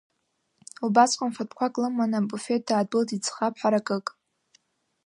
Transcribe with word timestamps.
Убасҟан, 0.85 1.31
фатәқәак 1.35 1.75
лыманы, 1.81 2.17
абуфеҭ 2.17 2.61
даадәылҵит 2.67 3.21
ӡӷаб 3.23 3.53
ҳаракык. 3.61 4.07